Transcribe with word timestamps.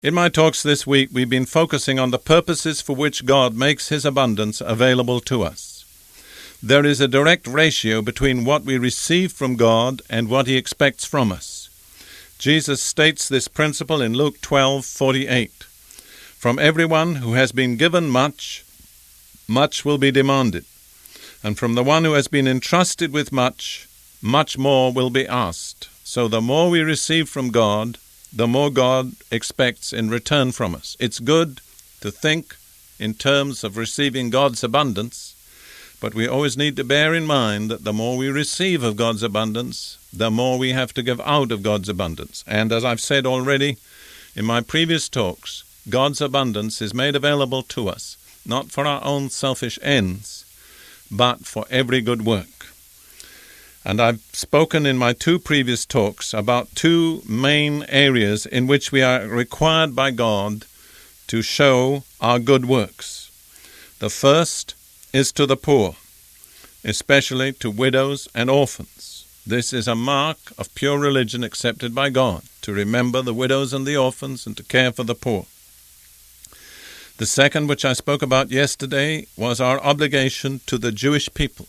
In 0.00 0.14
my 0.14 0.28
talks 0.28 0.62
this 0.62 0.86
week, 0.86 1.08
we've 1.12 1.28
been 1.28 1.44
focusing 1.44 1.98
on 1.98 2.12
the 2.12 2.20
purposes 2.20 2.80
for 2.80 2.94
which 2.94 3.26
God 3.26 3.56
makes 3.56 3.88
His 3.88 4.04
abundance 4.04 4.60
available 4.60 5.18
to 5.22 5.42
us. 5.42 5.84
There 6.62 6.86
is 6.86 7.00
a 7.00 7.08
direct 7.08 7.48
ratio 7.48 8.00
between 8.00 8.44
what 8.44 8.62
we 8.62 8.78
receive 8.78 9.32
from 9.32 9.56
God 9.56 10.02
and 10.08 10.28
what 10.28 10.46
He 10.46 10.56
expects 10.56 11.04
from 11.04 11.32
us. 11.32 11.68
Jesus 12.38 12.80
states 12.80 13.28
this 13.28 13.48
principle 13.48 14.00
in 14.00 14.14
Luke 14.14 14.40
12:48. 14.40 15.64
From 16.38 16.60
everyone 16.60 17.16
who 17.16 17.32
has 17.32 17.50
been 17.50 17.76
given 17.76 18.08
much, 18.08 18.64
much 19.48 19.84
will 19.84 19.98
be 19.98 20.12
demanded, 20.12 20.64
and 21.42 21.58
from 21.58 21.74
the 21.74 21.82
one 21.82 22.04
who 22.04 22.12
has 22.12 22.28
been 22.28 22.46
entrusted 22.46 23.12
with 23.12 23.32
much, 23.32 23.88
much 24.22 24.56
more 24.56 24.92
will 24.92 25.10
be 25.10 25.26
asked. 25.26 25.88
So 26.04 26.28
the 26.28 26.40
more 26.40 26.70
we 26.70 26.82
receive 26.82 27.28
from 27.28 27.50
God, 27.50 27.98
the 28.32 28.46
more 28.46 28.70
God 28.70 29.12
expects 29.30 29.92
in 29.92 30.10
return 30.10 30.52
from 30.52 30.74
us. 30.74 30.96
It's 31.00 31.18
good 31.18 31.60
to 32.00 32.10
think 32.10 32.56
in 32.98 33.14
terms 33.14 33.64
of 33.64 33.76
receiving 33.76 34.30
God's 34.30 34.62
abundance, 34.62 35.34
but 36.00 36.14
we 36.14 36.28
always 36.28 36.56
need 36.56 36.76
to 36.76 36.84
bear 36.84 37.14
in 37.14 37.26
mind 37.26 37.70
that 37.70 37.84
the 37.84 37.92
more 37.92 38.16
we 38.16 38.28
receive 38.28 38.82
of 38.82 38.96
God's 38.96 39.22
abundance, 39.22 39.98
the 40.12 40.30
more 40.30 40.58
we 40.58 40.70
have 40.70 40.92
to 40.94 41.02
give 41.02 41.20
out 41.22 41.50
of 41.50 41.62
God's 41.62 41.88
abundance. 41.88 42.44
And 42.46 42.72
as 42.72 42.84
I've 42.84 43.00
said 43.00 43.26
already 43.26 43.76
in 44.36 44.44
my 44.44 44.60
previous 44.60 45.08
talks, 45.08 45.64
God's 45.88 46.20
abundance 46.20 46.82
is 46.82 46.92
made 46.92 47.16
available 47.16 47.62
to 47.62 47.88
us, 47.88 48.16
not 48.44 48.70
for 48.70 48.86
our 48.86 49.02
own 49.04 49.30
selfish 49.30 49.78
ends, 49.82 50.44
but 51.10 51.46
for 51.46 51.64
every 51.70 52.00
good 52.00 52.24
work. 52.24 52.57
And 53.88 54.02
I've 54.02 54.20
spoken 54.34 54.84
in 54.84 54.98
my 54.98 55.14
two 55.14 55.38
previous 55.38 55.86
talks 55.86 56.34
about 56.34 56.74
two 56.74 57.22
main 57.26 57.86
areas 57.88 58.44
in 58.44 58.66
which 58.66 58.92
we 58.92 59.00
are 59.00 59.26
required 59.26 59.96
by 59.96 60.10
God 60.10 60.66
to 61.28 61.40
show 61.40 62.02
our 62.20 62.38
good 62.38 62.66
works. 62.66 63.30
The 63.98 64.10
first 64.10 64.74
is 65.14 65.32
to 65.32 65.46
the 65.46 65.56
poor, 65.56 65.96
especially 66.84 67.54
to 67.54 67.70
widows 67.70 68.28
and 68.34 68.50
orphans. 68.50 69.24
This 69.46 69.72
is 69.72 69.88
a 69.88 69.94
mark 69.94 70.36
of 70.58 70.74
pure 70.74 70.98
religion 70.98 71.42
accepted 71.42 71.94
by 71.94 72.10
God, 72.10 72.42
to 72.60 72.74
remember 72.74 73.22
the 73.22 73.32
widows 73.32 73.72
and 73.72 73.86
the 73.86 73.96
orphans 73.96 74.46
and 74.46 74.54
to 74.58 74.62
care 74.62 74.92
for 74.92 75.04
the 75.04 75.14
poor. 75.14 75.46
The 77.16 77.24
second, 77.24 77.68
which 77.68 77.86
I 77.86 77.94
spoke 77.94 78.20
about 78.20 78.50
yesterday, 78.50 79.28
was 79.34 79.62
our 79.62 79.80
obligation 79.80 80.60
to 80.66 80.76
the 80.76 80.92
Jewish 80.92 81.32
people. 81.32 81.68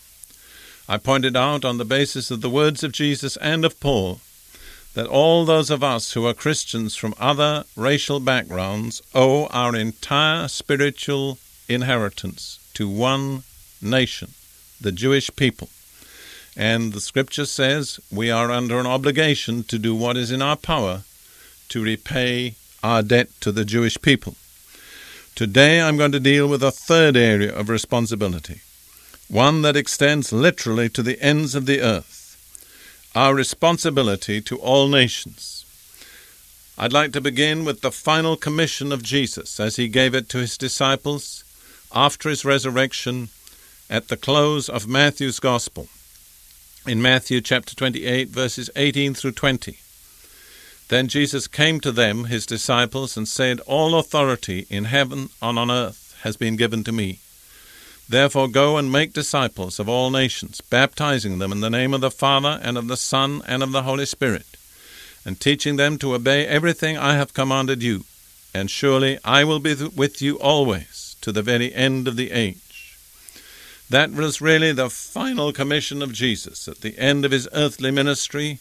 I 0.92 0.98
pointed 0.98 1.38
out, 1.38 1.64
on 1.64 1.78
the 1.78 1.86
basis 1.86 2.32
of 2.32 2.42
the 2.42 2.50
words 2.50 2.84
of 2.84 2.94
Jesus 2.94 3.38
and 3.38 3.64
of 3.64 3.80
Paul, 3.80 4.22
that 4.96 5.06
all 5.06 5.46
those 5.46 5.70
of 5.70 5.84
us 5.84 6.14
who 6.14 6.26
are 6.26 6.34
Christians 6.34 6.96
from 6.96 7.14
other 7.20 7.66
racial 7.76 8.20
backgrounds 8.20 9.00
owe 9.14 9.46
our 9.52 9.76
entire 9.76 10.48
spiritual 10.48 11.38
inheritance 11.68 12.58
to 12.74 12.90
one 12.90 13.44
nation, 13.80 14.30
the 14.82 14.92
Jewish 14.92 15.30
people. 15.36 15.70
And 16.58 16.92
the 16.92 17.02
scripture 17.02 17.46
says 17.46 18.00
we 18.12 18.32
are 18.32 18.50
under 18.50 18.80
an 18.80 18.88
obligation 18.88 19.62
to 19.66 19.78
do 19.78 19.94
what 19.94 20.18
is 20.18 20.32
in 20.32 20.42
our 20.42 20.58
power 20.58 21.04
to 21.68 21.84
repay 21.84 22.56
our 22.82 23.04
debt 23.04 23.30
to 23.42 23.52
the 23.52 23.64
Jewish 23.64 24.02
people. 24.02 24.34
Today 25.36 25.84
I'm 25.84 25.98
going 25.98 26.14
to 26.14 26.20
deal 26.20 26.48
with 26.48 26.64
a 26.64 26.72
third 26.72 27.16
area 27.16 27.56
of 27.56 27.70
responsibility 27.70 28.62
one 29.30 29.62
that 29.62 29.78
extends 29.78 30.34
literally 30.34 30.90
to 30.90 31.04
the 31.04 31.22
ends 31.22 31.54
of 31.54 31.68
the 31.68 31.82
earth, 31.82 32.36
our 33.14 33.36
responsibility 33.36 34.42
to 34.42 34.58
all 34.58 34.88
nations. 34.88 35.66
I'd 36.78 36.94
like 36.94 37.12
to 37.14 37.22
begin 37.22 37.64
with 37.64 37.82
the 37.82 37.92
final 37.92 38.36
commission 38.36 38.92
of 38.92 39.04
Jesus 39.04 39.60
as 39.60 39.76
he 39.76 39.88
gave 39.88 40.16
it 40.16 40.30
to 40.30 40.40
his 40.40 40.58
disciples 40.58 41.44
after 41.94 42.30
his 42.30 42.44
resurrection 42.44 43.30
at 43.88 44.08
the 44.08 44.18
close 44.18 44.68
of 44.68 44.88
Matthew's 44.88 45.40
Gospel, 45.40 45.88
in 46.88 47.02
Matthew 47.02 47.42
chapter 47.42 47.76
28, 47.76 48.30
verses 48.30 48.70
18 48.76 49.14
through 49.14 49.34
20. 49.34 49.78
Then 50.88 51.08
Jesus 51.08 51.48
came 51.48 51.80
to 51.82 51.92
them, 51.92 52.26
his 52.26 52.48
disciples, 52.48 53.16
and 53.16 53.28
said, 53.28 53.60
All 53.62 53.94
authority 54.00 54.66
in 54.72 54.86
heaven 54.86 55.30
and 55.40 55.60
on 55.60 55.70
earth 55.70 56.18
has 56.24 56.36
been 56.36 56.56
given 56.56 56.84
to 56.86 56.92
me. 56.92 57.20
Therefore 58.10 58.48
go 58.48 58.78
and 58.78 58.92
make 58.92 59.14
disciples 59.14 59.80
of 59.80 59.88
all 59.88 60.10
nations, 60.10 60.62
baptizing 60.62 61.38
them 61.38 61.52
in 61.52 61.62
the 61.62 61.70
name 61.70 61.94
of 61.94 62.02
the 62.02 62.10
Father, 62.10 62.60
and 62.64 62.76
of 62.76 62.88
the 62.88 62.98
Son, 62.98 63.44
and 63.48 63.62
of 63.62 63.72
the 63.72 63.84
Holy 63.84 64.08
Spirit, 64.08 64.58
and 65.24 65.40
teaching 65.40 65.76
them 65.76 66.00
to 66.00 66.16
obey 66.16 66.48
everything 66.48 66.98
I 66.98 67.14
have 67.14 67.36
commanded 67.36 67.84
you. 67.84 68.06
And 68.52 68.72
surely 68.72 69.20
I 69.24 69.44
will 69.44 69.60
be 69.60 69.76
with 69.96 70.24
you 70.24 70.40
always, 70.40 71.18
to 71.22 71.32
the 71.32 71.44
very 71.44 71.72
end 71.72 72.08
of 72.08 72.16
the 72.16 72.32
age. 72.32 72.98
That 73.92 74.12
was 74.12 74.42
really 74.42 74.72
the 74.72 74.90
final 74.90 75.54
commission 75.54 76.02
of 76.02 76.12
Jesus. 76.12 76.68
At 76.68 76.82
the 76.82 76.98
end 76.98 77.26
of 77.26 77.32
his 77.32 77.48
earthly 77.54 77.92
ministry, 77.92 78.58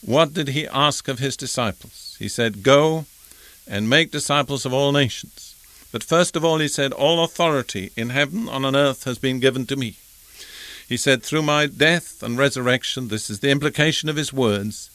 what 0.00 0.32
did 0.32 0.48
he 0.48 0.68
ask 0.68 1.08
of 1.08 1.18
his 1.18 1.36
disciples? 1.36 2.14
He 2.20 2.28
said, 2.28 2.62
Go 2.62 3.06
and 3.66 3.90
make 3.90 4.12
disciples 4.12 4.64
of 4.64 4.72
all 4.72 4.92
nations 4.92 5.51
but 5.92 6.02
first 6.02 6.36
of 6.36 6.44
all, 6.44 6.58
he 6.58 6.68
said, 6.68 6.92
All 6.92 7.22
authority 7.22 7.92
in 7.96 8.10
heaven 8.10 8.48
and 8.48 8.64
on 8.64 8.74
earth 8.74 9.04
has 9.04 9.18
been 9.18 9.40
given 9.40 9.66
to 9.66 9.76
me. 9.76 9.96
He 10.88 10.96
said, 10.96 11.22
Through 11.22 11.42
my 11.42 11.66
death 11.66 12.22
and 12.22 12.38
resurrection, 12.38 13.08
this 13.08 13.28
is 13.28 13.40
the 13.40 13.50
implication 13.50 14.08
of 14.08 14.16
his 14.16 14.32
words, 14.32 14.90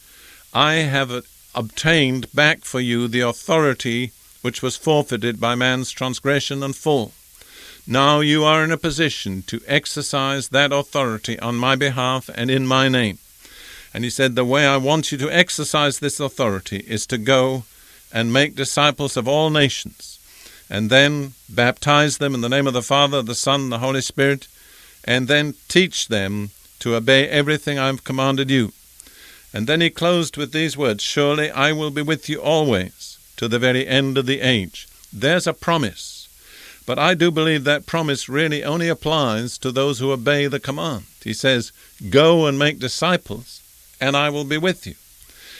I 0.56 0.76
have 0.76 1.24
obtained 1.54 2.34
back 2.34 2.66
for 2.66 2.80
you 2.80 3.08
the 3.08 3.22
authority 3.22 4.12
which 4.42 4.64
was 4.64 4.76
forfeited 4.76 5.40
by 5.40 5.54
man's 5.54 5.92
transgression 5.92 6.64
and 6.64 6.76
fall. 6.76 7.12
Now 7.86 8.20
you 8.20 8.44
are 8.44 8.64
in 8.64 8.72
a 8.72 8.78
position 8.78 9.44
to 9.44 9.62
exercise 9.68 10.50
that 10.50 10.74
authority 10.74 11.40
on 11.40 11.56
my 11.56 11.76
behalf 11.76 12.28
and 12.34 12.50
in 12.50 12.66
my 12.66 12.90
name. 12.90 13.20
And 13.94 14.04
he 14.04 14.10
said, 14.10 14.36
The 14.36 14.44
way 14.44 14.66
I 14.66 14.78
want 14.78 15.12
you 15.12 15.18
to 15.20 15.32
exercise 15.32 16.00
this 16.00 16.20
authority 16.20 16.84
is 16.88 17.06
to 17.08 17.20
go 17.20 17.66
and 18.12 18.34
make 18.34 18.56
disciples 18.56 19.16
of 19.16 19.28
all 19.28 19.50
nations 19.52 20.17
and 20.70 20.90
then 20.90 21.34
baptize 21.50 22.18
them 22.18 22.34
in 22.34 22.42
the 22.42 22.50
name 22.50 22.68
of 22.68 22.74
the 22.74 22.82
Father, 22.82 23.22
the 23.22 23.36
Son, 23.36 23.70
the 23.70 23.80
Holy 23.80 24.02
Spirit, 24.02 24.48
and 25.06 25.28
then 25.28 25.56
teach 25.68 26.08
them 26.08 26.52
to 26.80 26.96
obey 26.96 27.28
everything 27.28 27.80
I 27.80 27.88
have 27.88 28.04
commanded 28.04 28.50
you. 28.50 28.74
And 29.54 29.66
then 29.66 29.82
he 29.82 29.90
closed 29.90 30.38
with 30.38 30.52
these 30.52 30.78
words 30.78 31.04
Surely 31.04 31.50
I 31.50 31.72
will 31.72 31.92
be 31.92 32.02
with 32.02 32.28
you 32.30 32.42
always, 32.42 33.18
to 33.38 33.48
the 33.48 33.60
very 33.60 33.88
end 33.88 34.18
of 34.18 34.26
the 34.26 34.42
age. 34.42 34.88
There's 35.12 35.48
a 35.48 35.54
promise. 35.54 36.28
But 36.86 37.00
I 37.00 37.16
do 37.16 37.32
believe 37.32 37.64
that 37.64 37.86
promise 37.86 38.30
really 38.30 38.64
only 38.64 38.88
applies 38.88 39.58
to 39.60 39.72
those 39.72 40.00
who 40.00 40.12
obey 40.12 40.48
the 40.48 40.60
command. 40.60 41.06
He 41.24 41.34
says, 41.34 41.72
Go 42.10 42.46
and 42.46 42.58
make 42.58 42.80
disciples, 42.80 43.62
and 44.00 44.16
I 44.16 44.30
will 44.30 44.46
be 44.46 44.58
with 44.58 44.88
you. 44.88 44.96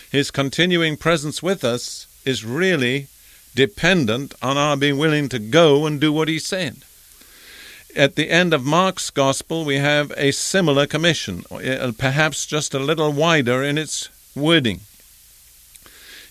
His 0.10 0.32
continuing 0.32 0.96
presence 0.96 1.44
with 1.44 1.66
us 1.66 2.08
is 2.24 2.46
really 2.46 3.08
dependent 3.58 4.36
on 4.40 4.56
our 4.56 4.78
being 4.78 5.00
willing 5.00 5.28
to 5.28 5.40
go 5.40 5.88
and 5.88 6.00
do 6.00 6.14
what 6.14 6.28
he 6.28 6.38
said. 6.38 6.78
At 7.96 8.16
the 8.16 8.30
end 8.30 8.54
of 8.54 8.64
Mark's 8.64 9.10
Gospel, 9.10 9.66
we 9.66 9.78
have 9.78 10.14
a 10.16 10.32
similar 10.32 10.86
commission, 10.86 11.44
uh, 11.50 11.92
perhaps 11.98 12.46
just 12.46 12.76
a 12.76 12.80
little 12.80 13.12
wider 13.12 13.64
in 13.64 13.80
its 13.80 14.10
wording. 14.36 14.82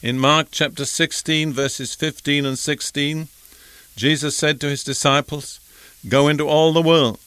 In 0.01 0.21
Mark 0.21 0.49
chapter 0.53 0.85
16, 0.85 1.53
verses 1.53 1.97
15 1.97 2.47
and 2.47 2.57
16, 2.57 3.27
Jesus 3.97 4.37
said 4.37 4.61
to 4.61 4.69
his 4.69 4.85
disciples, 4.85 5.59
Go 6.09 6.29
into 6.29 6.47
all 6.47 6.73
the 6.73 6.81
world 6.81 7.19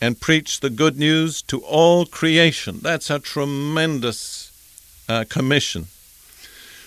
and 0.00 0.20
preach 0.20 0.60
the 0.60 0.70
good 0.70 0.96
news 1.00 1.42
to 1.42 1.58
all 1.62 2.06
creation. 2.06 2.78
That's 2.80 3.10
a 3.10 3.18
tremendous 3.18 4.52
uh, 5.08 5.24
commission. 5.28 5.88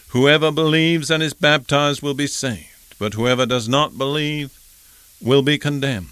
Whoever 0.10 0.52
believes 0.52 1.12
and 1.12 1.22
is 1.22 1.36
baptized 1.36 2.02
will 2.02 2.16
be 2.16 2.26
saved, 2.26 2.96
but 2.98 3.14
whoever 3.14 3.46
does 3.46 3.70
not 3.70 3.96
believe 3.96 4.52
will 5.22 5.44
be 5.44 5.60
condemned. 5.60 6.10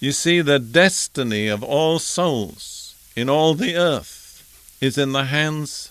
You 0.00 0.12
see, 0.12 0.40
the 0.40 0.58
destiny 0.58 1.48
of 1.48 1.62
all 1.62 1.98
souls 1.98 2.94
in 3.14 3.28
all 3.28 3.52
the 3.52 3.76
earth 3.76 4.78
is 4.80 4.96
in 4.96 5.12
the 5.12 5.24
hands 5.24 5.90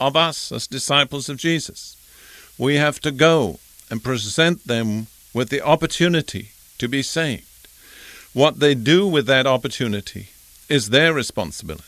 of 0.00 0.16
us 0.16 0.50
as 0.50 0.66
disciples 0.66 1.28
of 1.28 1.36
Jesus. 1.36 1.94
We 2.56 2.76
have 2.76 3.00
to 3.00 3.10
go 3.10 3.58
and 3.90 4.02
present 4.02 4.66
them 4.66 5.08
with 5.34 5.50
the 5.50 5.60
opportunity 5.60 6.52
to 6.78 6.88
be 6.88 7.02
saved. 7.02 7.68
What 8.32 8.60
they 8.60 8.74
do 8.74 9.06
with 9.06 9.26
that 9.26 9.46
opportunity 9.46 10.28
is 10.70 10.88
their 10.88 11.12
responsibility. 11.12 11.84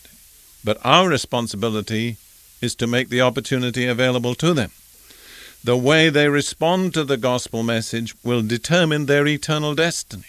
But 0.63 0.79
our 0.85 1.09
responsibility 1.09 2.19
is 2.61 2.75
to 2.75 2.87
make 2.87 3.09
the 3.09 3.23
opportunity 3.23 3.87
available 3.87 4.35
to 4.35 4.53
them. 4.53 4.73
The 5.63 5.77
way 5.77 6.09
they 6.09 6.29
respond 6.29 6.95
to 6.95 7.05
the 7.05 7.19
gospel 7.19 7.63
message 7.63 8.15
will 8.25 8.43
determine 8.43 9.07
their 9.07 9.27
eternal 9.27 9.75
destiny. 9.75 10.25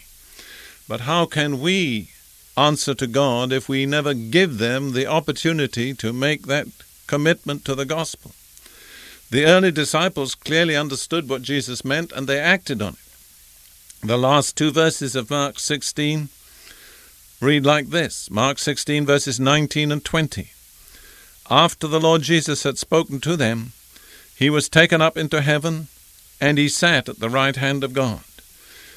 But 0.89 1.01
how 1.01 1.25
can 1.25 1.61
we 1.61 2.09
answer 2.57 2.93
to 2.95 3.07
God 3.07 3.53
if 3.53 3.69
we 3.69 3.85
never 3.85 4.13
give 4.13 4.57
them 4.57 4.91
the 4.91 5.07
opportunity 5.07 5.93
to 5.93 6.11
make 6.11 6.47
that 6.47 6.67
commitment 7.07 7.63
to 7.65 7.75
the 7.75 7.85
gospel? 7.85 8.31
The 9.29 9.45
early 9.45 9.71
disciples 9.71 10.35
clearly 10.35 10.75
understood 10.75 11.29
what 11.29 11.43
Jesus 11.43 11.85
meant 11.85 12.11
and 12.11 12.27
they 12.27 12.39
acted 12.39 12.81
on 12.81 12.93
it. 12.93 14.07
The 14.07 14.17
last 14.17 14.57
two 14.57 14.71
verses 14.71 15.15
of 15.15 15.29
Mark 15.29 15.59
16 15.59 16.27
read 17.39 17.65
like 17.65 17.87
this 17.87 18.29
Mark 18.29 18.59
16, 18.59 19.05
verses 19.05 19.39
19 19.39 19.93
and 19.93 20.03
20. 20.03 20.49
After 21.49 21.87
the 21.87 22.01
Lord 22.01 22.21
Jesus 22.23 22.63
had 22.63 22.77
spoken 22.77 23.21
to 23.21 23.37
them, 23.37 23.71
he 24.41 24.49
was 24.49 24.67
taken 24.67 25.03
up 25.03 25.17
into 25.17 25.39
heaven, 25.39 25.87
and 26.39 26.57
he 26.57 26.67
sat 26.67 27.07
at 27.07 27.19
the 27.19 27.29
right 27.29 27.55
hand 27.57 27.83
of 27.83 27.93
God. 27.93 28.23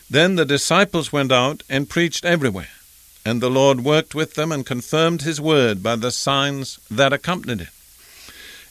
Then 0.09 0.37
the 0.37 0.47
disciples 0.47 1.13
went 1.13 1.31
out 1.31 1.63
and 1.69 1.87
preached 1.87 2.25
everywhere, 2.25 2.71
and 3.27 3.43
the 3.43 3.51
Lord 3.51 3.85
worked 3.85 4.15
with 4.15 4.37
them 4.37 4.51
and 4.51 4.65
confirmed 4.65 5.21
his 5.21 5.43
word 5.43 5.83
by 5.83 5.97
the 5.97 6.11
signs 6.11 6.79
that 6.91 7.13
accompanied 7.13 7.61
it. 7.61 7.69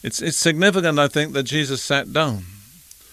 It's, 0.02 0.20
it's 0.20 0.36
significant, 0.36 0.98
I 0.98 1.06
think, 1.06 1.32
that 1.34 1.44
Jesus 1.44 1.80
sat 1.80 2.12
down. 2.12 2.42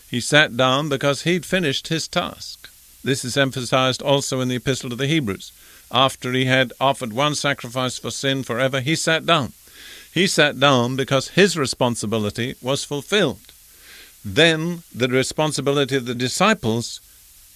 He 0.09 0.21
sat 0.21 0.57
down 0.57 0.89
because 0.89 1.21
he'd 1.21 1.45
finished 1.45 1.89
his 1.89 2.07
task. 2.07 2.67
This 3.03 3.23
is 3.23 3.37
emphasized 3.37 4.01
also 4.01 4.41
in 4.41 4.47
the 4.47 4.55
Epistle 4.55 4.89
to 4.89 4.95
the 4.95 5.05
Hebrews. 5.05 5.51
After 5.91 6.33
he 6.33 6.45
had 6.45 6.73
offered 6.81 7.13
one 7.13 7.35
sacrifice 7.35 7.99
for 7.99 8.09
sin 8.09 8.41
forever, 8.41 8.81
he 8.81 8.95
sat 8.95 9.27
down. 9.27 9.53
He 10.11 10.25
sat 10.25 10.59
down 10.59 10.95
because 10.95 11.37
his 11.37 11.55
responsibility 11.55 12.55
was 12.59 12.83
fulfilled. 12.83 13.50
Then 14.23 14.83
the 14.93 15.07
responsibility 15.07 15.95
of 15.95 16.05
the 16.05 16.15
disciples 16.15 17.01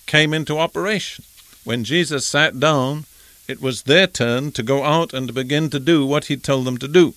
came 0.06 0.34
into 0.34 0.58
operation. 0.58 1.26
When 1.64 1.84
Jesus 1.84 2.26
sat 2.26 2.60
down, 2.60 3.06
it 3.48 3.62
was 3.62 3.84
their 3.84 4.08
turn 4.08 4.52
to 4.54 4.64
go 4.64 4.84
out 4.84 5.14
and 5.14 5.34
begin 5.34 5.70
to 5.70 5.80
do 5.80 6.06
what 6.06 6.26
he 6.26 6.38
told 6.38 6.66
them 6.66 6.78
to 6.80 6.88
do. 6.88 7.14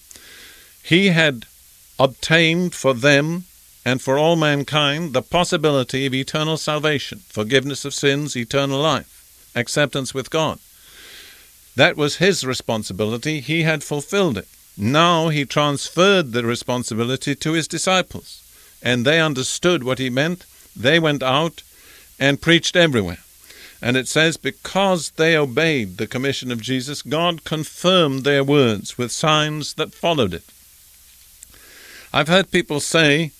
He 0.82 1.08
had 1.08 1.46
obtained 1.98 2.74
for 2.74 2.94
them 2.94 3.44
and 3.84 4.02
for 4.02 4.18
all 4.18 4.36
mankind 4.36 5.12
the 5.12 5.22
possibility 5.22 6.04
of 6.04 6.14
eternal 6.14 6.56
salvation, 6.56 7.20
forgiveness 7.28 7.84
of 7.84 7.94
sins, 7.94 8.36
eternal 8.36 8.80
life, 8.80 9.50
acceptance 9.54 10.12
with 10.12 10.30
God. 10.30 10.58
That 11.76 11.96
was 11.96 12.16
his 12.16 12.44
responsibility. 12.44 13.40
He 13.40 13.62
had 13.62 13.82
fulfilled 13.82 14.36
it. 14.36 14.48
Now 14.76 15.28
he 15.28 15.44
transferred 15.44 16.32
the 16.32 16.44
responsibility 16.44 17.34
to 17.36 17.52
his 17.52 17.68
disciples, 17.68 18.42
and 18.82 19.04
they 19.04 19.20
understood 19.20 19.84
what 19.84 19.98
he 19.98 20.10
meant. 20.10 20.44
They 20.76 20.98
went 20.98 21.22
out 21.22 21.62
and 22.18 22.40
preached 22.40 22.76
everywhere. 22.76 23.18
And 23.80 23.96
it 23.96 24.08
says, 24.08 24.36
because 24.36 25.10
they 25.12 25.36
obeyed 25.36 25.98
the 25.98 26.06
commission 26.06 26.50
of 26.50 26.60
Jesus, 26.60 27.02
God 27.02 27.44
confirmed 27.44 28.24
their 28.24 28.42
words 28.42 28.98
with 28.98 29.12
signs 29.12 29.74
that 29.74 29.94
followed 29.94 30.34
it. 30.34 30.44
I've 32.12 32.28
heard 32.28 32.50
people 32.50 32.80
say 32.80 33.32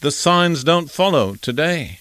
the 0.00 0.10
signs 0.10 0.64
don't 0.64 0.90
follow 0.90 1.34
today. 1.34 1.98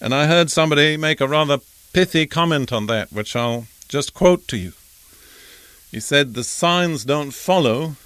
And 0.00 0.14
I 0.14 0.26
heard 0.26 0.50
somebody 0.50 0.96
make 0.96 1.20
a 1.20 1.28
rather 1.28 1.58
pithy 1.92 2.26
comment 2.26 2.72
on 2.72 2.86
that, 2.86 3.12
which 3.12 3.36
I'll 3.36 3.66
just 3.88 4.14
quote 4.14 4.48
to 4.48 4.56
you. 4.56 4.72
He 5.90 6.00
said, 6.00 6.34
The 6.34 6.44
signs 6.44 7.04
don't 7.04 7.32
follow 7.32 7.96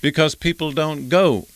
because 0.00 0.34
people 0.34 0.72
don't 0.72 1.08
go. 1.08 1.46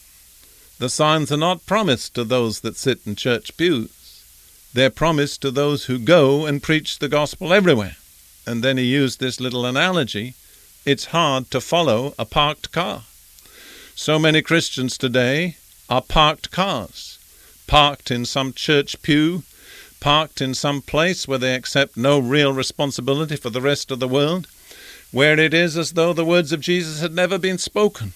The 0.79 0.89
signs 0.89 1.33
are 1.33 1.37
not 1.37 1.67
promised 1.67 2.15
to 2.15 2.25
those 2.25 2.61
that 2.61 2.77
sit 2.77 3.01
in 3.05 3.17
church 3.17 3.57
pews. 3.57 4.23
They're 4.73 4.91
promised 4.91 5.43
to 5.43 5.51
those 5.51 5.87
who 5.87 5.99
go 5.99 6.47
and 6.47 6.63
preach 6.63 6.99
the 6.99 7.09
gospel 7.09 7.53
everywhere. 7.53 7.97
And 8.47 8.63
then 8.63 8.79
he 8.79 8.85
used 8.85 9.19
this 9.19 9.41
little 9.41 9.67
analogy 9.67 10.35
it's 10.85 11.07
hard 11.07 11.51
to 11.51 11.61
follow 11.61 12.15
a 12.19 12.25
parked 12.25 12.73
car. 12.73 13.03
So 13.95 14.19
many 14.19 14.41
Christians 14.41 14.97
today 14.97 15.57
are 15.91 16.01
parked 16.01 16.51
cars, 16.51 17.19
parked 17.67 18.11
in 18.11 18.25
some 18.25 18.55
church 18.55 19.03
pew, 19.03 19.43
parked 20.01 20.41
in 20.41 20.55
some 20.55 20.81
place 20.81 21.29
where 21.29 21.37
they 21.39 21.55
accept 21.55 21.97
no 21.97 22.19
real 22.19 22.55
responsibility 22.55 23.37
for 23.37 23.51
the 23.51 23.61
rest 23.61 23.91
of 23.91 23.99
the 23.99 24.09
world, 24.09 24.47
where 25.11 25.39
it 25.39 25.53
is 25.53 25.77
as 25.77 25.93
though 25.93 26.15
the 26.15 26.25
words 26.25 26.53
of 26.53 26.63
Jesus 26.63 27.01
had 27.01 27.13
never 27.13 27.37
been 27.37 27.59
spoken. 27.59 28.15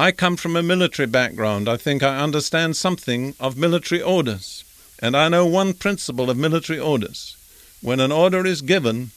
I 0.00 0.12
come 0.12 0.36
from 0.36 0.54
a 0.54 0.62
military 0.62 1.08
background. 1.08 1.68
I 1.68 1.76
think 1.76 2.04
I 2.04 2.20
understand 2.20 2.76
something 2.76 3.34
of 3.40 3.56
military 3.56 4.00
orders. 4.00 4.62
And 5.02 5.16
I 5.16 5.28
know 5.28 5.44
one 5.44 5.74
principle 5.74 6.30
of 6.30 6.36
military 6.36 6.78
orders. 6.78 7.36
When 7.82 7.98
an 7.98 8.12
order 8.12 8.46
is 8.46 8.62
given, 8.62 9.10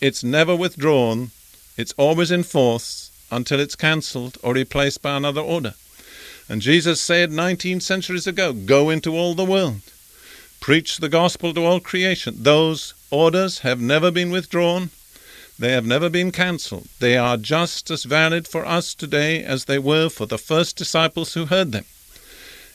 it's 0.00 0.24
never 0.24 0.56
withdrawn, 0.56 1.32
it's 1.76 1.92
always 1.98 2.30
in 2.30 2.44
force, 2.44 3.10
until 3.30 3.60
it's 3.60 3.76
cancelled 3.76 4.38
or 4.42 4.54
replaced 4.54 5.02
by 5.02 5.18
another 5.18 5.42
order. 5.42 5.74
And 6.48 6.62
Jesus 6.62 6.98
said 6.98 7.30
19 7.30 7.80
centuries 7.80 8.26
ago, 8.26 8.54
Go 8.54 8.88
into 8.88 9.14
all 9.14 9.34
the 9.34 9.44
world, 9.44 9.82
preach 10.60 10.96
the 10.96 11.10
gospel 11.10 11.52
to 11.52 11.66
all 11.66 11.78
creation. 11.78 12.36
Those 12.38 12.94
orders 13.10 13.58
have 13.58 13.82
never 13.82 14.10
been 14.10 14.30
withdrawn, 14.30 14.88
they 15.58 15.72
have 15.72 15.86
never 15.86 16.08
been 16.08 16.32
cancelled. 16.32 16.88
They 16.98 17.16
are 17.16 17.36
just 17.36 17.90
as 17.90 18.04
valid 18.04 18.48
for 18.48 18.64
us 18.66 18.94
today 18.94 19.44
as 19.44 19.66
they 19.66 19.78
were 19.78 20.08
for 20.08 20.26
the 20.26 20.38
first 20.38 20.76
disciples 20.76 21.34
who 21.34 21.46
heard 21.46 21.72
them. 21.72 21.84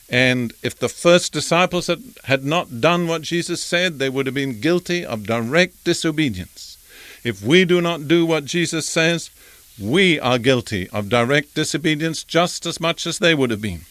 And 0.08 0.54
if 0.62 0.78
the 0.78 0.88
first 0.88 1.32
disciples 1.32 1.88
had, 1.88 2.02
had 2.24 2.44
not 2.44 2.80
done 2.80 3.06
what 3.06 3.22
Jesus 3.22 3.62
said, 3.62 3.98
they 3.98 4.08
would 4.08 4.26
have 4.26 4.34
been 4.34 4.60
guilty 4.60 5.04
of 5.04 5.26
direct 5.26 5.84
disobedience. 5.84 6.78
If 7.24 7.42
we 7.42 7.64
do 7.64 7.80
not 7.80 8.08
do 8.08 8.24
what 8.24 8.46
Jesus 8.46 8.88
says, 8.88 9.30
we 9.78 10.18
are 10.18 10.38
guilty 10.38 10.88
of 10.90 11.08
direct 11.08 11.54
disobedience 11.54 12.24
just 12.24 12.64
as 12.64 12.80
much 12.80 13.06
as 13.06 13.18
they 13.18 13.34
would 13.34 13.50
have 13.50 13.60
been. 13.60 13.82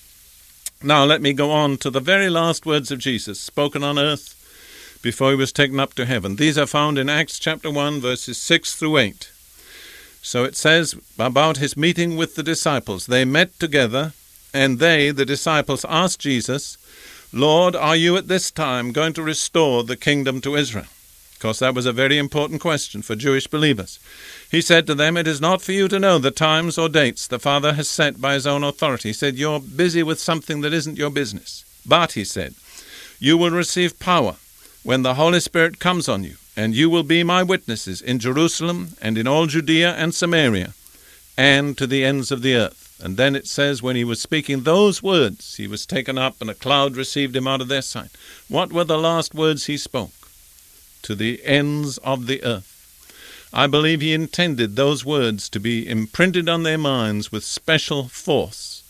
Now, 0.82 1.06
let 1.06 1.22
me 1.22 1.34
go 1.34 1.52
on 1.52 1.78
to 1.78 1.90
the 1.90 2.00
very 2.00 2.30
last 2.30 2.66
words 2.66 2.92
of 2.92 3.00
Jesus 3.00 3.40
spoken 3.40 3.84
on 3.84 4.00
earth 4.00 4.37
before 5.08 5.30
he 5.30 5.38
was 5.38 5.54
taken 5.54 5.80
up 5.80 5.94
to 5.94 6.06
heaven. 6.06 6.36
These 6.36 6.58
are 6.58 6.66
found 6.66 6.98
in 6.98 7.08
Acts 7.08 7.40
chapter 7.40 7.72
1, 7.72 8.02
verses 8.02 8.38
6 8.40 8.76
through 8.76 8.98
8. 8.98 9.32
So 10.22 10.44
it 10.44 10.58
says 10.58 10.96
about 11.18 11.56
his 11.56 11.78
meeting 11.78 12.18
with 12.18 12.36
the 12.36 12.44
disciples. 12.44 13.06
They 13.06 13.24
met 13.24 13.58
together, 13.58 14.12
and 14.54 14.80
they, 14.80 15.12
the 15.12 15.24
disciples, 15.24 15.86
asked 15.88 16.20
Jesus, 16.20 16.78
Lord, 17.32 17.74
are 17.74 17.96
you 17.96 18.18
at 18.18 18.28
this 18.28 18.52
time 18.52 18.92
going 18.92 19.14
to 19.14 19.24
restore 19.24 19.86
the 19.86 19.96
kingdom 19.96 20.42
to 20.42 20.58
Israel? 20.58 20.88
Of 21.36 21.40
course, 21.40 21.60
that 21.60 21.74
was 21.74 21.86
a 21.86 21.94
very 21.94 22.18
important 22.18 22.60
question 22.60 23.02
for 23.02 23.16
Jewish 23.16 23.48
believers. 23.48 24.02
He 24.52 24.60
said 24.60 24.86
to 24.88 24.94
them, 24.94 25.16
It 25.16 25.26
is 25.26 25.40
not 25.40 25.62
for 25.62 25.72
you 25.72 25.88
to 25.88 26.00
know 26.00 26.20
the 26.20 26.32
times 26.32 26.78
or 26.78 26.90
dates 26.90 27.28
the 27.28 27.40
Father 27.40 27.76
has 27.76 27.88
set 27.88 28.20
by 28.20 28.34
his 28.34 28.46
own 28.46 28.66
authority. 28.66 29.08
He 29.08 29.14
said, 29.14 29.36
You're 29.36 29.62
busy 29.62 30.04
with 30.04 30.20
something 30.20 30.60
that 30.62 30.74
isn't 30.74 30.98
your 30.98 31.12
business. 31.12 31.64
But, 31.86 32.12
he 32.12 32.26
said, 32.26 32.56
you 33.20 33.38
will 33.38 33.52
receive 33.52 34.00
power 34.00 34.36
when 34.84 35.04
the 35.04 35.16
Holy 35.16 35.40
Spirit 35.40 35.80
comes 35.80 36.08
on 36.08 36.24
you, 36.24 36.36
and 36.56 36.76
you 36.76 36.90
will 36.90 37.04
be 37.04 37.24
my 37.24 37.44
witnesses 37.44 38.02
in 38.02 38.20
Jerusalem 38.20 38.96
and 39.02 39.18
in 39.18 39.28
all 39.28 39.46
Judea 39.46 39.94
and 39.96 40.14
Samaria 40.14 40.74
and 41.38 41.78
to 41.78 41.86
the 41.86 42.04
ends 42.04 42.32
of 42.32 42.42
the 42.42 42.56
earth. 42.56 43.00
And 43.04 43.16
then 43.16 43.36
it 43.36 43.46
says, 43.46 43.84
when 43.84 43.96
he 43.96 44.04
was 44.04 44.20
speaking 44.22 44.64
those 44.64 45.04
words, 45.04 45.58
he 45.58 45.68
was 45.68 45.86
taken 45.86 46.18
up, 46.18 46.42
and 46.42 46.50
a 46.50 46.56
cloud 46.56 46.96
received 46.96 47.36
him 47.36 47.48
out 47.48 47.62
of 47.62 47.68
their 47.68 47.84
sight. 47.84 48.10
What 48.48 48.74
were 48.74 48.86
the 48.86 48.98
last 48.98 49.36
words 49.36 49.68
he 49.68 49.78
spoke? 49.78 50.12
to 51.08 51.16
the 51.16 51.42
ends 51.46 51.98
of 52.00 52.28
the 52.28 52.44
earth. 52.44 52.74
I 53.54 53.68
believe 53.68 54.02
he 54.02 54.14
intended 54.14 54.76
those 54.76 55.06
words 55.06 55.50
to 55.50 55.60
be 55.60 55.88
imprinted 55.88 56.50
on 56.50 56.64
their 56.64 56.78
minds 56.78 57.32
with 57.32 57.46
special 57.46 58.10
force. 58.10 58.84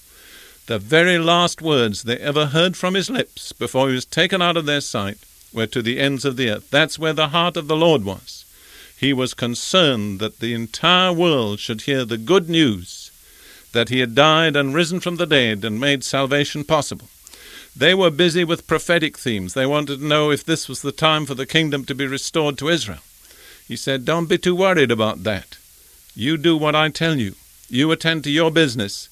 The 0.65 0.79
very 0.79 1.19
last 1.19 1.61
words 1.61 2.03
they 2.03 2.17
ever 2.17 2.47
heard 2.47 2.75
from 2.75 2.95
his 2.95 3.11
lips 3.11 3.53
before 3.53 3.89
he 3.89 3.93
was 3.95 4.05
taken 4.05 4.41
out 4.41 4.57
of 4.57 4.65
their 4.65 4.81
sight 4.81 5.19
were 5.57 5.67
to 5.67 5.81
the 5.81 5.99
ends 5.99 6.23
of 6.23 6.37
the 6.37 6.49
earth. 6.51 6.69
That's 6.69 6.99
where 6.99 7.13
the 7.13 7.29
heart 7.29 7.57
of 7.57 7.67
the 7.67 7.75
Lord 7.75 8.05
was. 8.05 8.45
He 8.95 9.11
was 9.11 9.33
concerned 9.33 10.19
that 10.19 10.39
the 10.39 10.53
entire 10.53 11.11
world 11.11 11.59
should 11.59 11.81
hear 11.81 12.05
the 12.05 12.17
good 12.17 12.47
news 12.47 13.11
that 13.73 13.89
he 13.89 13.99
had 13.99 14.15
died 14.15 14.55
and 14.55 14.73
risen 14.73 14.99
from 14.99 15.17
the 15.17 15.25
dead 15.25 15.65
and 15.65 15.79
made 15.79 16.03
salvation 16.03 16.63
possible. 16.63 17.09
They 17.75 17.93
were 17.93 18.09
busy 18.09 18.43
with 18.43 18.67
prophetic 18.67 19.17
themes. 19.17 19.53
They 19.53 19.65
wanted 19.65 19.99
to 19.99 20.05
know 20.05 20.31
if 20.31 20.43
this 20.45 20.69
was 20.69 20.81
the 20.81 20.91
time 20.91 21.25
for 21.25 21.35
the 21.35 21.45
kingdom 21.45 21.85
to 21.85 21.95
be 21.95 22.07
restored 22.07 22.57
to 22.59 22.69
Israel. 22.69 23.03
He 23.67 23.75
said, 23.75 24.05
Don't 24.05 24.29
be 24.29 24.37
too 24.37 24.55
worried 24.55 24.91
about 24.91 25.23
that. 25.23 25.57
You 26.15 26.37
do 26.37 26.55
what 26.55 26.75
I 26.75 26.89
tell 26.89 27.17
you. 27.17 27.35
You 27.69 27.91
attend 27.91 28.23
to 28.23 28.31
your 28.31 28.51
business. 28.51 29.09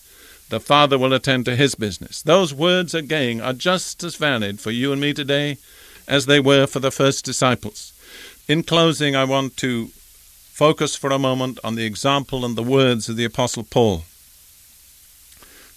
the 0.49 0.59
Father 0.59 0.97
will 0.97 1.13
attend 1.13 1.45
to 1.45 1.55
his 1.55 1.73
business. 1.75 2.21
Those 2.21 2.53
words 2.53 2.93
again 2.93 3.41
are 3.41 3.53
just 3.53 4.03
as 4.03 4.15
valid 4.15 4.59
for 4.59 4.71
you 4.71 4.91
and 4.91 5.01
me 5.01 5.11
today 5.13 5.57
as 6.07 6.25
they 6.25 6.39
were 6.39 6.67
for 6.67 6.79
the 6.79 6.91
first 6.91 7.25
disciples. 7.25 7.93
In 8.47 8.63
closing, 8.63 9.15
I 9.15 9.23
want 9.23 9.57
to 9.57 9.87
focus 10.53 10.95
for 10.95 11.09
a 11.11 11.19
moment 11.19 11.59
on 11.63 11.75
the 11.75 11.85
example 11.85 12.45
and 12.45 12.55
the 12.55 12.63
words 12.63 13.09
of 13.09 13.15
the 13.15 13.25
Apostle 13.25 13.63
Paul. 13.63 14.03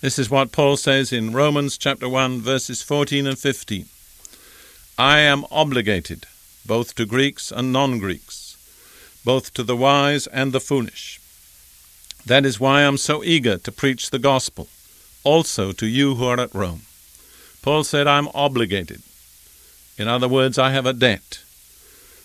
This 0.01 0.19
is 0.19 0.31
what 0.31 0.53
Paul 0.53 0.77
says 0.77 1.13
in 1.13 1.33
Romans 1.33 1.77
chapter 1.77 2.09
1, 2.09 2.41
verses 2.41 2.83
14 2.83 3.27
and 3.27 3.39
15. 3.39 3.87
I 4.97 5.19
am 5.19 5.45
obligated 5.51 6.27
both 6.65 6.95
to 6.95 7.07
Greeks 7.07 7.51
and 7.51 7.73
non 7.73 7.99
Greeks, 7.99 8.57
both 9.25 9.53
to 9.55 9.65
the 9.65 9.77
wise 9.77 10.29
and 10.29 10.53
the 10.53 10.61
foolish. 10.61 11.19
That 12.27 12.45
is 12.45 12.61
why 12.61 12.81
I 12.81 12.83
am 12.83 12.99
so 12.99 13.25
eager 13.25 13.57
to 13.57 13.73
preach 13.73 14.11
the 14.11 14.19
gospel, 14.19 14.69
also 15.25 15.73
to 15.73 15.87
you 15.87 16.15
who 16.15 16.27
are 16.27 16.39
at 16.39 16.55
Rome. 16.55 16.83
Paul 17.63 17.85
said, 17.85 18.07
I'm 18.07 18.29
obligated. 18.35 19.03
In 19.99 20.07
other 20.07 20.29
words, 20.29 20.59
I 20.59 20.71
have 20.71 20.87
a 20.87 20.93
debt. 20.93 21.41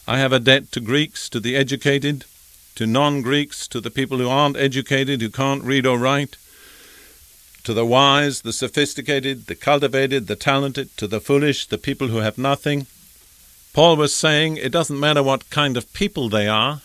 I 0.07 0.19
have 0.19 0.31
a 0.31 0.39
debt 0.39 0.71
to 0.73 0.79
Greeks, 0.79 1.27
to 1.29 1.39
the 1.39 1.55
educated, 1.55 2.25
to 2.75 2.85
non 2.85 3.21
Greeks, 3.21 3.67
to 3.69 3.81
the 3.81 3.89
people 3.89 4.19
who 4.19 4.29
aren't 4.29 4.57
educated, 4.57 5.21
who 5.21 5.29
can't 5.29 5.63
read 5.63 5.85
or 5.85 5.97
write, 5.97 6.37
to 7.63 7.73
the 7.73 7.85
wise, 7.85 8.41
the 8.41 8.53
sophisticated, 8.53 9.47
the 9.47 9.55
cultivated, 9.55 10.27
the 10.27 10.35
talented, 10.35 10.95
to 10.97 11.07
the 11.07 11.19
foolish, 11.19 11.65
the 11.65 11.77
people 11.77 12.09
who 12.09 12.17
have 12.17 12.37
nothing. 12.37 12.85
Paul 13.73 13.95
was 13.95 14.13
saying 14.13 14.57
it 14.57 14.71
doesn't 14.71 14.99
matter 14.99 15.23
what 15.23 15.49
kind 15.49 15.75
of 15.75 15.91
people 15.93 16.29
they 16.29 16.47
are. 16.47 16.81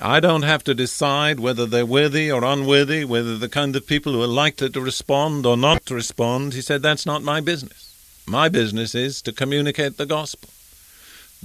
I 0.00 0.20
don't 0.20 0.42
have 0.42 0.62
to 0.64 0.74
decide 0.74 1.40
whether 1.40 1.66
they're 1.66 1.86
worthy 1.86 2.30
or 2.30 2.44
unworthy, 2.44 3.04
whether 3.04 3.38
the 3.38 3.48
kind 3.48 3.74
of 3.74 3.86
people 3.86 4.12
who 4.12 4.22
are 4.22 4.28
likely 4.28 4.68
to 4.70 4.80
respond 4.80 5.46
or 5.46 5.56
not 5.56 5.86
to 5.86 5.94
respond. 5.94 6.52
He 6.52 6.60
said, 6.60 6.82
That's 6.82 7.06
not 7.06 7.22
my 7.22 7.40
business. 7.40 7.93
My 8.26 8.48
business 8.48 8.94
is 8.94 9.20
to 9.22 9.32
communicate 9.32 9.96
the 9.96 10.06
gospel. 10.06 10.48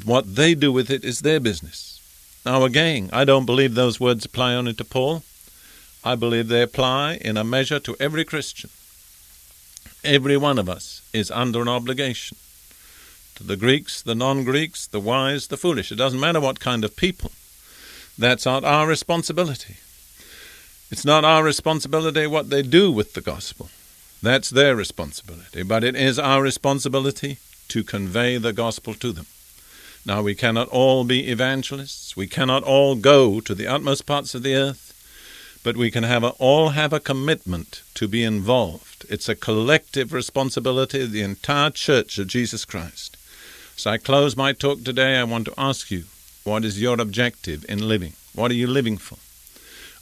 What 0.06 0.36
they 0.36 0.56
do 0.56 0.72
with 0.72 0.90
it 0.90 1.04
is 1.04 1.20
their 1.20 1.40
business. 1.40 2.00
Now, 2.46 2.64
again, 2.64 3.10
I 3.12 3.26
don't 3.26 3.46
believe 3.46 3.76
those 3.76 4.00
words 4.00 4.26
apply 4.26 4.56
only 4.56 4.74
to 4.76 4.86
Paul. 4.86 5.24
I 6.04 6.16
believe 6.16 6.48
they 6.48 6.62
apply 6.62 7.16
in 7.16 7.36
a 7.36 7.44
measure 7.44 7.80
to 7.80 7.98
every 8.00 8.24
Christian. 8.24 8.70
Every 10.04 10.38
one 10.38 10.58
of 10.58 10.70
us 10.70 11.02
is 11.12 11.30
under 11.30 11.62
an 11.62 11.68
obligation 11.68 12.38
to 13.36 13.44
the 13.44 13.58
Greeks, 13.58 14.02
the 14.02 14.16
non 14.16 14.46
Greeks, 14.46 14.88
the 14.88 15.02
wise, 15.02 15.48
the 15.48 15.58
foolish. 15.58 15.92
It 15.92 15.98
doesn't 15.98 16.20
matter 16.20 16.40
what 16.40 16.62
kind 16.62 16.86
of 16.86 16.96
people. 16.96 17.32
That's 18.18 18.46
not 18.46 18.64
our 18.64 18.88
responsibility. 18.88 19.78
It's 20.92 21.06
not 21.06 21.26
our 21.26 21.44
responsibility 21.44 22.26
what 22.28 22.50
they 22.50 22.62
do 22.62 22.92
with 22.92 23.14
the 23.14 23.22
gospel. 23.22 23.70
That's 24.22 24.50
their 24.50 24.76
responsibility. 24.76 25.64
But 25.64 25.84
it 25.84 25.96
is 25.96 26.20
our 26.20 26.42
responsibility 26.42 27.38
to 27.70 27.84
convey 27.84 28.38
the 28.38 28.54
gospel 28.54 28.94
to 28.96 29.12
them. 29.12 29.28
Now, 30.06 30.22
we 30.22 30.36
cannot 30.36 30.70
all 30.70 31.04
be 31.04 31.30
evangelists. 31.30 32.18
We 32.18 32.28
cannot 32.28 32.64
all 32.64 32.96
go 32.96 33.40
to 33.42 33.56
the 33.56 33.68
utmost 33.68 34.06
parts 34.06 34.34
of 34.34 34.44
the 34.44 34.56
earth. 34.56 34.86
But 35.64 35.78
we 35.78 35.92
can 35.92 36.04
have 36.04 36.24
a, 36.24 36.30
all 36.40 36.70
have 36.70 36.94
a 36.94 37.00
commitment 37.00 37.84
to 37.96 38.08
be 38.08 38.24
involved. 38.24 39.06
It's 39.10 39.30
a 39.30 39.36
collective 39.36 40.14
responsibility 40.14 41.02
of 41.02 41.12
the 41.12 41.22
entire 41.22 41.70
church 41.70 42.18
of 42.18 42.28
Jesus 42.28 42.66
Christ. 42.66 43.18
As 43.78 43.86
I 43.86 43.98
close 43.98 44.36
my 44.36 44.54
talk 44.54 44.84
today, 44.84 45.18
I 45.18 45.24
want 45.24 45.46
to 45.46 45.54
ask 45.58 45.92
you 45.92 46.06
what 46.44 46.66
is 46.66 46.82
your 46.82 47.00
objective 47.00 47.66
in 47.70 47.88
living? 47.88 48.14
What 48.34 48.52
are 48.52 48.56
you 48.56 48.68
living 48.68 48.98
for? 48.98 49.18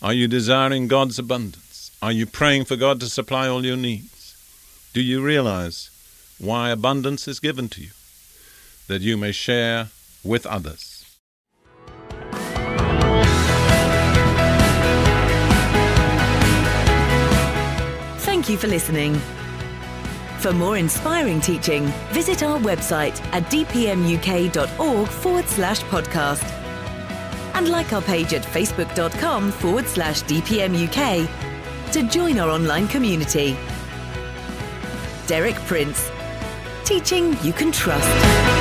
Are 0.05 0.13
you 0.13 0.27
desiring 0.27 0.87
God's 0.87 1.17
abundance? 1.17 1.66
Are 1.99 2.11
you 2.11 2.27
praying 2.27 2.65
for 2.65 2.75
God 2.75 2.99
to 2.99 3.07
supply 3.07 3.47
all 3.47 3.65
your 3.65 3.75
needs? 3.75 4.35
Do 4.93 5.01
you 5.01 5.23
realize 5.23 5.89
why 6.37 6.69
abundance 6.69 7.27
is 7.27 7.39
given 7.39 7.69
to 7.69 7.81
you? 7.81 7.89
That 8.87 9.01
you 9.01 9.17
may 9.17 9.31
share 9.31 9.87
with 10.23 10.45
others. 10.45 11.05
Thank 18.19 18.47
you 18.47 18.57
for 18.57 18.67
listening. 18.67 19.19
For 20.37 20.53
more 20.53 20.77
inspiring 20.77 21.41
teaching, 21.41 21.87
visit 22.11 22.43
our 22.43 22.59
website 22.59 23.19
at 23.33 23.43
dpmuk.org 23.45 25.07
forward 25.07 25.47
slash 25.47 25.81
podcast. 25.85 26.45
And 27.55 27.69
like 27.69 27.91
our 27.91 28.03
page 28.03 28.35
at 28.35 28.43
facebook.com 28.43 29.51
forward 29.51 29.87
slash 29.87 30.21
dpmuk 30.23 31.27
to 31.91 32.03
join 32.03 32.39
our 32.39 32.49
online 32.49 32.87
community. 32.87 33.57
Derek 35.27 35.55
Prince, 35.65 36.09
teaching 36.85 37.37
you 37.43 37.53
can 37.53 37.71
trust. 37.71 38.56